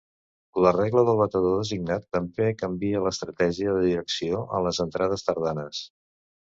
[0.65, 5.87] La regla del batedor designat també canvia l'estratègia de direcció en les entrades tardanes.